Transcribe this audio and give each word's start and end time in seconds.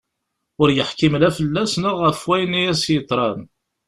Ur 0.61 0.69
yeḥkim 0.71 1.13
la 1.21 1.29
fell-as 1.37 1.73
neɣ 1.81 1.95
ɣef 2.03 2.19
wayen 2.27 2.59
i 2.59 2.63
as-yeḍran. 2.71 3.41